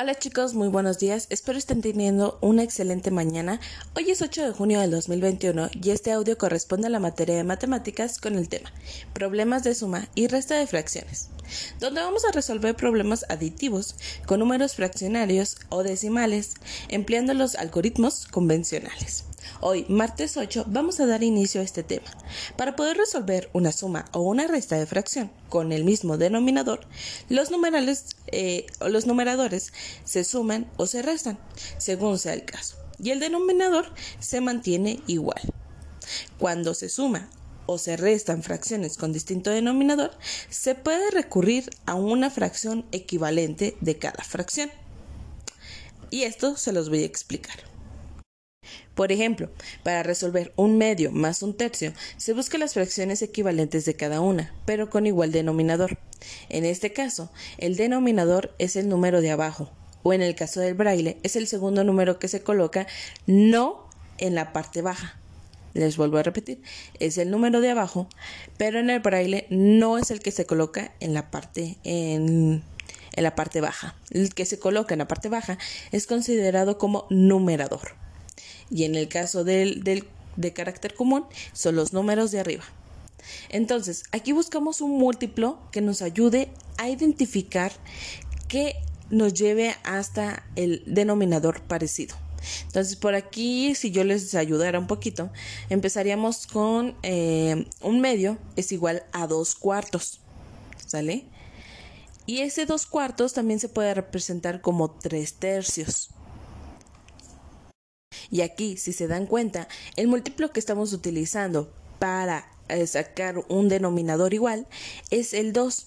Hola 0.00 0.14
chicos, 0.14 0.54
muy 0.54 0.68
buenos 0.68 1.00
días. 1.00 1.26
Espero 1.28 1.58
estén 1.58 1.80
teniendo 1.80 2.38
una 2.40 2.62
excelente 2.62 3.10
mañana. 3.10 3.58
Hoy 3.96 4.12
es 4.12 4.22
8 4.22 4.44
de 4.44 4.52
junio 4.52 4.78
del 4.78 4.92
2021 4.92 5.70
y 5.72 5.90
este 5.90 6.12
audio 6.12 6.38
corresponde 6.38 6.86
a 6.86 6.90
la 6.90 7.00
materia 7.00 7.34
de 7.34 7.42
matemáticas 7.42 8.20
con 8.20 8.36
el 8.36 8.48
tema 8.48 8.72
Problemas 9.12 9.64
de 9.64 9.74
suma 9.74 10.08
y 10.14 10.28
resta 10.28 10.56
de 10.56 10.68
fracciones, 10.68 11.30
donde 11.80 12.00
vamos 12.00 12.24
a 12.24 12.32
resolver 12.32 12.74
problemas 12.76 13.24
aditivos 13.28 13.94
con 14.26 14.40
números 14.40 14.74
fraccionarios 14.74 15.56
o 15.68 15.82
decimales 15.82 16.54
empleando 16.88 17.34
los 17.34 17.54
algoritmos 17.54 18.26
convencionales. 18.26 19.24
Hoy, 19.60 19.86
martes 19.88 20.36
8, 20.36 20.64
vamos 20.68 21.00
a 21.00 21.06
dar 21.06 21.22
inicio 21.22 21.60
a 21.60 21.64
este 21.64 21.82
tema. 21.82 22.10
Para 22.56 22.76
poder 22.76 22.96
resolver 22.96 23.50
una 23.52 23.72
suma 23.72 24.04
o 24.12 24.20
una 24.20 24.46
resta 24.46 24.76
de 24.76 24.86
fracción 24.86 25.30
con 25.48 25.72
el 25.72 25.84
mismo 25.84 26.16
denominador, 26.16 26.86
los, 27.28 27.50
numerales, 27.50 28.06
eh, 28.28 28.66
los 28.86 29.06
numeradores 29.06 29.72
se 30.04 30.24
suman 30.24 30.70
o 30.76 30.86
se 30.86 31.02
restan, 31.02 31.38
según 31.78 32.18
sea 32.18 32.34
el 32.34 32.44
caso, 32.44 32.76
y 33.02 33.10
el 33.10 33.20
denominador 33.20 33.92
se 34.20 34.40
mantiene 34.40 35.00
igual. 35.06 35.40
Cuando 36.38 36.74
se 36.74 36.88
suma 36.88 37.28
o 37.70 37.76
se 37.76 37.98
restan 37.98 38.42
fracciones 38.42 38.96
con 38.96 39.12
distinto 39.12 39.50
denominador, 39.50 40.10
se 40.48 40.74
puede 40.74 41.10
recurrir 41.10 41.68
a 41.84 41.96
una 41.96 42.30
fracción 42.30 42.86
equivalente 42.92 43.76
de 43.82 43.98
cada 43.98 44.24
fracción. 44.24 44.70
Y 46.08 46.22
esto 46.22 46.56
se 46.56 46.72
los 46.72 46.88
voy 46.88 47.02
a 47.02 47.06
explicar. 47.06 47.56
Por 48.94 49.12
ejemplo, 49.12 49.50
para 49.82 50.02
resolver 50.02 50.54
un 50.56 50.78
medio 50.78 51.12
más 51.12 51.42
un 51.42 51.54
tercio, 51.54 51.92
se 52.16 52.32
buscan 52.32 52.60
las 52.60 52.72
fracciones 52.72 53.20
equivalentes 53.20 53.84
de 53.84 53.94
cada 53.94 54.22
una, 54.22 54.54
pero 54.64 54.88
con 54.88 55.06
igual 55.06 55.30
denominador. 55.30 55.98
En 56.48 56.64
este 56.64 56.94
caso, 56.94 57.30
el 57.58 57.76
denominador 57.76 58.54
es 58.58 58.76
el 58.76 58.88
número 58.88 59.20
de 59.20 59.30
abajo, 59.30 59.70
o 60.02 60.14
en 60.14 60.22
el 60.22 60.34
caso 60.34 60.60
del 60.60 60.72
braille, 60.72 61.18
es 61.22 61.36
el 61.36 61.46
segundo 61.46 61.84
número 61.84 62.18
que 62.18 62.28
se 62.28 62.42
coloca 62.42 62.86
no 63.26 63.90
en 64.16 64.34
la 64.34 64.54
parte 64.54 64.80
baja. 64.80 65.20
Les 65.74 65.96
vuelvo 65.96 66.18
a 66.18 66.22
repetir, 66.22 66.62
es 66.98 67.18
el 67.18 67.30
número 67.30 67.60
de 67.60 67.70
abajo, 67.70 68.08
pero 68.56 68.78
en 68.78 68.90
el 68.90 69.00
braille 69.00 69.46
no 69.50 69.98
es 69.98 70.10
el 70.10 70.20
que 70.20 70.30
se 70.30 70.46
coloca 70.46 70.92
en 71.00 71.14
la 71.14 71.30
parte 71.30 71.76
en, 71.84 72.62
en 73.12 73.22
la 73.22 73.34
parte 73.34 73.60
baja. 73.60 73.96
El 74.10 74.34
que 74.34 74.44
se 74.44 74.58
coloca 74.58 74.94
en 74.94 74.98
la 74.98 75.08
parte 75.08 75.28
baja 75.28 75.58
es 75.92 76.06
considerado 76.06 76.78
como 76.78 77.06
numerador 77.10 77.96
y 78.70 78.84
en 78.84 78.94
el 78.94 79.08
caso 79.08 79.44
del, 79.44 79.82
de 80.36 80.52
carácter 80.52 80.94
común 80.94 81.24
son 81.52 81.76
los 81.76 81.92
números 81.92 82.30
de 82.30 82.40
arriba. 82.40 82.64
Entonces, 83.50 84.04
aquí 84.12 84.32
buscamos 84.32 84.80
un 84.80 84.98
múltiplo 84.98 85.58
que 85.72 85.80
nos 85.80 86.02
ayude 86.02 86.50
a 86.78 86.88
identificar 86.88 87.72
que 88.46 88.74
nos 89.10 89.34
lleve 89.34 89.74
hasta 89.84 90.44
el 90.56 90.82
denominador 90.86 91.62
parecido. 91.62 92.16
Entonces, 92.66 92.96
por 92.96 93.14
aquí, 93.14 93.74
si 93.74 93.90
yo 93.90 94.04
les 94.04 94.34
ayudara 94.34 94.78
un 94.78 94.86
poquito, 94.86 95.30
empezaríamos 95.70 96.46
con 96.46 96.96
eh, 97.02 97.66
un 97.80 98.00
medio 98.00 98.38
es 98.56 98.72
igual 98.72 99.04
a 99.12 99.26
dos 99.26 99.54
cuartos. 99.54 100.20
¿Sale? 100.86 101.26
Y 102.26 102.40
ese 102.40 102.66
dos 102.66 102.86
cuartos 102.86 103.32
también 103.32 103.60
se 103.60 103.68
puede 103.68 103.94
representar 103.94 104.60
como 104.60 104.90
tres 104.90 105.34
tercios. 105.34 106.10
Y 108.30 108.42
aquí, 108.42 108.76
si 108.76 108.92
se 108.92 109.06
dan 109.06 109.26
cuenta, 109.26 109.68
el 109.96 110.08
múltiplo 110.08 110.52
que 110.52 110.60
estamos 110.60 110.92
utilizando 110.92 111.72
para 111.98 112.50
eh, 112.68 112.86
sacar 112.86 113.42
un 113.48 113.68
denominador 113.68 114.34
igual 114.34 114.66
es 115.10 115.32
el 115.32 115.52
2. 115.52 115.86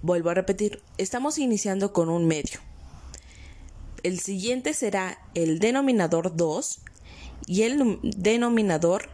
Vuelvo 0.00 0.30
a 0.30 0.34
repetir, 0.34 0.82
estamos 0.96 1.38
iniciando 1.38 1.92
con 1.92 2.08
un 2.08 2.26
medio. 2.26 2.60
El 4.02 4.20
siguiente 4.20 4.74
será 4.74 5.18
el 5.34 5.58
denominador 5.58 6.36
2 6.36 6.80
y 7.46 7.62
el 7.62 7.98
denominador 8.02 9.08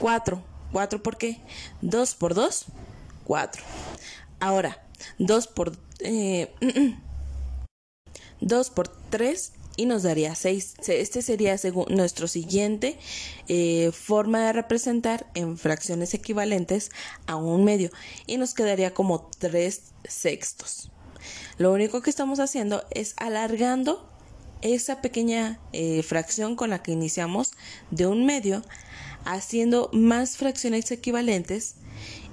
4. 0.00 0.42
¿4 0.72 1.02
por 1.02 1.16
qué? 1.16 1.40
2 1.82 2.14
por 2.16 2.34
2, 2.34 2.66
4. 3.24 3.62
Ahora, 4.40 4.84
2 5.18 5.46
por, 5.48 5.76
eh, 6.00 6.52
2 8.40 8.70
por 8.70 8.88
3 8.88 9.52
y 9.76 9.86
nos 9.86 10.02
daría 10.02 10.34
6. 10.34 10.74
Este 10.88 11.22
sería 11.22 11.58
según 11.58 11.86
nuestro 11.90 12.28
siguiente 12.28 12.98
eh, 13.48 13.90
forma 13.92 14.46
de 14.46 14.52
representar 14.52 15.26
en 15.34 15.58
fracciones 15.58 16.14
equivalentes 16.14 16.90
a 17.26 17.36
un 17.36 17.64
medio 17.64 17.90
y 18.26 18.36
nos 18.36 18.54
quedaría 18.54 18.94
como 18.94 19.30
3 19.38 19.82
sextos. 20.04 20.90
Lo 21.56 21.72
único 21.72 22.02
que 22.02 22.10
estamos 22.10 22.40
haciendo 22.40 22.84
es 22.90 23.14
alargando 23.16 24.13
esa 24.62 25.00
pequeña 25.00 25.58
eh, 25.72 26.02
fracción 26.02 26.56
con 26.56 26.70
la 26.70 26.82
que 26.82 26.92
iniciamos 26.92 27.52
de 27.90 28.06
un 28.06 28.26
medio, 28.26 28.62
haciendo 29.24 29.90
más 29.92 30.36
fracciones 30.36 30.90
equivalentes 30.90 31.76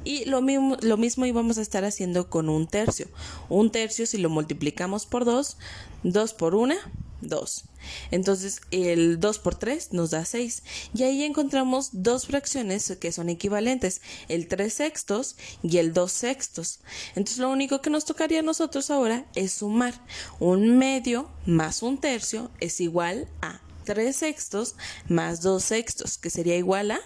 y 0.03 0.25
lo 0.25 0.41
mismo, 0.41 0.77
lo 0.81 0.97
mismo 0.97 1.25
íbamos 1.25 1.57
a 1.57 1.61
estar 1.61 1.85
haciendo 1.85 2.29
con 2.29 2.49
un 2.49 2.67
tercio. 2.67 3.07
Un 3.49 3.71
tercio 3.71 4.05
si 4.05 4.17
lo 4.17 4.29
multiplicamos 4.29 5.05
por 5.05 5.25
2, 5.25 5.57
2 6.03 6.33
por 6.33 6.55
1, 6.55 6.75
2. 7.21 7.63
Entonces 8.11 8.61
el 8.71 9.19
2 9.19 9.39
por 9.39 9.55
3 9.55 9.93
nos 9.93 10.11
da 10.11 10.25
6 10.25 10.63
y 10.93 11.03
ahí 11.03 11.23
encontramos 11.23 11.89
dos 11.93 12.27
fracciones 12.27 12.95
que 12.99 13.11
son 13.11 13.29
equivalentes, 13.29 14.01
el 14.27 14.47
3 14.47 14.73
sextos 14.73 15.35
y 15.63 15.77
el 15.77 15.93
2 15.93 16.11
sextos. 16.11 16.79
Entonces 17.15 17.37
lo 17.37 17.49
único 17.49 17.81
que 17.81 17.89
nos 17.89 18.05
tocaría 18.05 18.39
a 18.39 18.43
nosotros 18.43 18.91
ahora 18.91 19.25
es 19.35 19.53
sumar 19.53 19.93
un 20.39 20.77
medio 20.77 21.29
más 21.45 21.81
un 21.83 21.97
tercio 21.97 22.51
es 22.59 22.81
igual 22.81 23.27
a 23.41 23.61
3 23.85 24.15
sextos 24.15 24.75
más 25.07 25.41
2 25.41 25.63
sextos, 25.63 26.17
que 26.17 26.29
sería 26.29 26.55
igual 26.55 26.91
a 26.91 26.99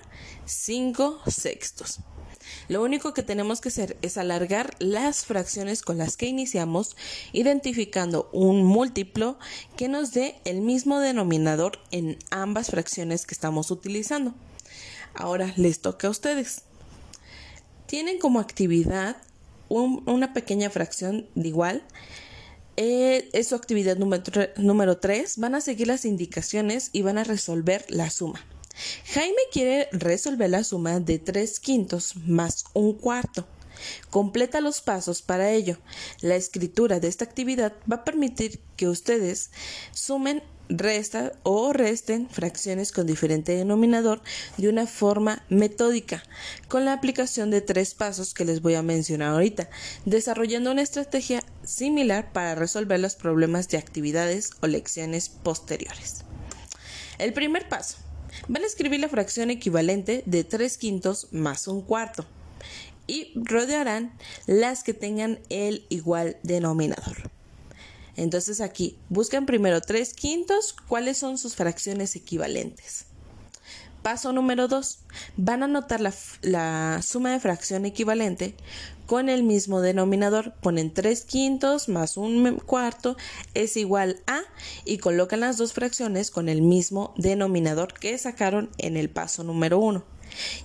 5 0.45 1.21
sextos. 1.27 1.99
Lo 2.67 2.83
único 2.83 3.13
que 3.13 3.23
tenemos 3.23 3.61
que 3.61 3.69
hacer 3.69 3.97
es 4.01 4.17
alargar 4.17 4.75
las 4.79 5.25
fracciones 5.25 5.81
con 5.81 5.97
las 5.97 6.17
que 6.17 6.27
iniciamos, 6.27 6.95
identificando 7.33 8.29
un 8.31 8.63
múltiplo 8.63 9.37
que 9.77 9.87
nos 9.87 10.13
dé 10.13 10.35
el 10.45 10.61
mismo 10.61 10.99
denominador 10.99 11.79
en 11.91 12.17
ambas 12.31 12.71
fracciones 12.71 13.25
que 13.25 13.33
estamos 13.33 13.71
utilizando. 13.71 14.33
Ahora 15.13 15.53
les 15.55 15.79
toca 15.79 16.07
a 16.07 16.11
ustedes. 16.11 16.63
Tienen 17.85 18.19
como 18.19 18.39
actividad 18.39 19.17
una 19.69 20.33
pequeña 20.33 20.69
fracción 20.69 21.27
de 21.35 21.47
igual. 21.47 21.83
Eh, 22.77 23.29
es 23.33 23.47
su 23.47 23.55
actividad 23.55 23.97
número 23.97 24.97
3. 24.97 25.37
Van 25.37 25.55
a 25.55 25.61
seguir 25.61 25.87
las 25.87 26.05
indicaciones 26.05 26.89
y 26.91 27.01
van 27.03 27.17
a 27.17 27.23
resolver 27.23 27.85
la 27.89 28.09
suma. 28.09 28.43
Jaime 29.13 29.41
quiere 29.51 29.89
resolver 29.91 30.49
la 30.49 30.63
suma 30.63 30.99
de 30.99 31.19
3 31.19 31.59
quintos 31.59 32.15
más 32.25 32.65
un 32.73 32.93
cuarto. 32.93 33.47
Completa 34.09 34.61
los 34.61 34.81
pasos 34.81 35.21
para 35.21 35.51
ello. 35.51 35.77
La 36.21 36.35
escritura 36.35 36.99
de 36.99 37.07
esta 37.07 37.25
actividad 37.25 37.73
va 37.91 37.97
a 37.97 38.03
permitir 38.03 38.59
que 38.77 38.87
ustedes 38.87 39.51
sumen, 39.91 40.43
resta 40.67 41.33
o 41.43 41.73
resten 41.73 42.27
fracciones 42.27 42.91
con 42.91 43.05
diferente 43.05 43.55
denominador 43.55 44.21
de 44.57 44.67
una 44.67 44.87
forma 44.87 45.43
metódica, 45.47 46.23
con 46.67 46.85
la 46.85 46.93
aplicación 46.93 47.51
de 47.51 47.61
tres 47.61 47.93
pasos 47.93 48.33
que 48.33 48.45
les 48.45 48.61
voy 48.61 48.73
a 48.73 48.81
mencionar 48.81 49.33
ahorita, 49.33 49.69
desarrollando 50.05 50.71
una 50.71 50.81
estrategia 50.81 51.43
similar 51.63 52.33
para 52.33 52.55
resolver 52.55 52.99
los 52.99 53.15
problemas 53.15 53.67
de 53.69 53.77
actividades 53.77 54.51
o 54.61 54.67
lecciones 54.67 55.29
posteriores. 55.29 56.21
El 57.19 57.31
primer 57.33 57.69
paso 57.69 57.97
van 58.47 58.63
a 58.63 58.67
escribir 58.67 58.99
la 58.99 59.09
fracción 59.09 59.49
equivalente 59.49 60.23
de 60.25 60.43
3 60.43 60.77
quintos 60.77 61.27
más 61.31 61.67
un 61.67 61.81
cuarto 61.81 62.25
y 63.07 63.31
rodearán 63.35 64.17
las 64.47 64.83
que 64.83 64.93
tengan 64.93 65.39
el 65.49 65.85
igual 65.89 66.37
denominador. 66.43 67.29
Entonces 68.15 68.61
aquí 68.61 68.97
buscan 69.09 69.45
primero 69.45 69.81
3 69.81 70.13
quintos, 70.13 70.73
cuáles 70.87 71.17
son 71.17 71.37
sus 71.37 71.55
fracciones 71.55 72.15
equivalentes. 72.15 73.07
Paso 74.05 74.31
número 74.31 74.67
2. 74.67 74.99
Van 75.35 75.63
a 75.63 75.65
anotar 75.65 75.99
la, 75.99 77.01
suma 77.01 77.31
de 77.31 77.39
fracción 77.39 77.85
equivalente 77.85 78.53
con 79.07 79.29
el 79.29 79.41
mismo 79.41 79.81
denominador. 79.81 80.53
Ponen 80.61 80.93
3 80.93 81.25
quintos 81.25 81.89
más 81.89 82.15
un 82.15 82.61
cuarto 82.63 83.17
es 83.55 83.75
igual 83.77 84.21
a 84.27 84.41
y 84.85 84.99
colocan 84.99 85.39
las 85.39 85.57
dos 85.57 85.73
fracciones 85.73 86.29
con 86.29 86.49
el 86.49 86.61
mismo 86.61 87.15
denominador 87.17 87.95
que 87.95 88.15
sacaron 88.19 88.69
en 88.77 88.95
el 88.95 89.09
paso 89.09 89.43
número 89.43 89.79
1. 89.79 90.03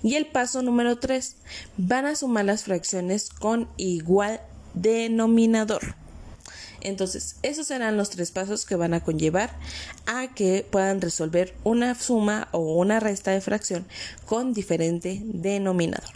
Y 0.03 0.17
el 0.17 0.27
paso 0.27 0.61
número 0.61 0.99
3. 0.99 1.37
Van 1.79 2.05
a 2.05 2.17
sumar 2.17 2.45
las 2.45 2.65
fracciones 2.65 3.31
con 3.31 3.71
igual 3.79 4.43
denominador. 4.75 5.95
Entonces, 6.81 7.37
esos 7.43 7.67
serán 7.67 7.97
los 7.97 8.11
tres 8.11 8.31
pasos 8.31 8.65
que 8.65 8.77
van 8.77 8.94
a 8.94 9.00
conllevar 9.00 9.50
a 10.06 10.35
que 10.35 10.67
puedan 10.69 11.00
resolver 11.00 11.55
una 11.65 11.94
suma 11.94 12.49
o 12.53 12.77
una 12.77 13.00
resta 13.00 13.31
de 13.32 13.41
fracción 13.41 13.87
con 14.27 14.53
diferente 14.53 15.21
denominador. 15.25 16.11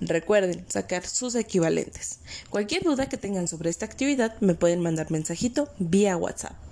Recuerden 0.00 0.64
sacar 0.68 1.06
sus 1.06 1.34
equivalentes. 1.34 2.20
Cualquier 2.50 2.84
duda 2.84 3.08
que 3.08 3.16
tengan 3.16 3.48
sobre 3.48 3.70
esta 3.70 3.86
actividad 3.86 4.40
me 4.40 4.54
pueden 4.54 4.80
mandar 4.80 5.10
mensajito 5.10 5.68
vía 5.78 6.16
WhatsApp. 6.16 6.67